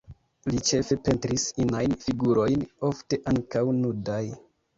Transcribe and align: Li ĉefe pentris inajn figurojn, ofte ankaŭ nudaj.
Li 0.51 0.61
ĉefe 0.69 0.95
pentris 1.07 1.45
inajn 1.65 1.93
figurojn, 2.07 2.65
ofte 2.91 3.21
ankaŭ 3.35 3.63
nudaj. 3.85 4.21